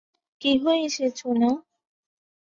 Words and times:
কী 0.41 0.51
হয়েছে 0.63 1.03
সোনা? 1.17 1.51